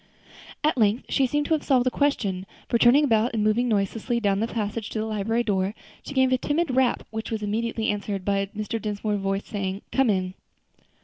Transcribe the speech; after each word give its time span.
At 0.63 0.79
length 0.79 1.05
she 1.09 1.27
seemed 1.27 1.45
to 1.45 1.53
have 1.53 1.61
solved 1.61 1.85
the 1.85 1.91
question; 1.91 2.47
for 2.67 2.79
turning 2.79 3.03
about 3.03 3.35
and 3.35 3.43
moving 3.43 3.67
noiselessly 3.69 4.19
down 4.19 4.39
the 4.39 4.47
passage 4.47 4.89
to 4.89 4.97
the 4.99 5.05
library 5.05 5.43
door, 5.43 5.75
she 6.01 6.15
gave 6.15 6.31
a 6.33 6.39
timid 6.39 6.69
little 6.69 6.77
rap, 6.77 7.03
which 7.11 7.29
was 7.29 7.43
immediately 7.43 7.91
answered 7.91 8.25
by 8.25 8.47
Mr. 8.57 8.81
Dinsmore's 8.81 9.21
voice 9.21 9.45
saying, 9.45 9.83
"Come 9.91 10.09
in." 10.09 10.33